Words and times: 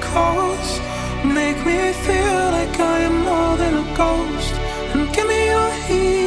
calls 0.00 0.80
make 1.24 1.58
me 1.64 1.92
feel 1.92 2.44
like 2.58 2.80
I 2.80 3.00
am 3.08 3.16
more 3.24 3.56
than 3.56 3.74
a 3.84 3.96
ghost. 3.96 4.54
And 4.92 5.12
give 5.14 5.26
me 5.26 5.46
your 5.46 5.70
heat. 5.86 6.19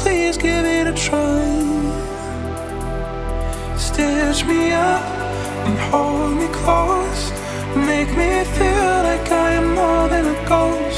Please 0.00 0.36
give 0.36 0.66
it 0.66 0.86
a 0.86 0.92
try. 0.92 1.48
Stitch 3.78 4.44
me 4.44 4.72
up 4.72 5.02
and 5.66 5.78
hold 5.88 6.36
me 6.36 6.46
close. 6.48 7.32
Make 7.74 8.10
me 8.10 8.44
feel 8.56 9.02
like 9.08 9.32
I 9.32 9.52
am 9.60 9.74
more 9.74 10.08
than 10.10 10.26
a 10.26 10.48
ghost. 10.48 10.93